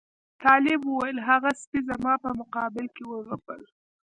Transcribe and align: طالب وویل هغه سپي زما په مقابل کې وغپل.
طالب 0.43 0.81
وویل 0.85 1.17
هغه 1.29 1.49
سپي 1.61 1.79
زما 1.89 2.13
په 2.23 2.29
مقابل 2.41 2.85
کې 2.95 3.03
وغپل. 3.11 3.61